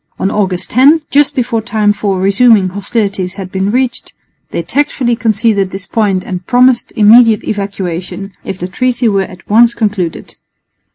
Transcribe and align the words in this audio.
On 0.17 0.31
August 0.31 0.71
10, 0.71 1.03
just 1.11 1.35
before 1.35 1.61
time 1.61 1.93
for 1.93 2.19
resuming 2.19 2.69
hostilities 2.69 3.35
had 3.35 3.51
been 3.51 3.69
reached, 3.69 4.13
they 4.49 4.63
tactfully 4.63 5.15
conceded 5.15 5.69
this 5.69 5.85
point 5.85 6.23
and 6.23 6.43
promised 6.47 6.91
immediate 6.95 7.43
evacuation, 7.43 8.33
if 8.43 8.57
the 8.57 8.67
treaty 8.67 9.07
were 9.07 9.21
at 9.25 9.47
once 9.47 9.75
concluded. 9.75 10.37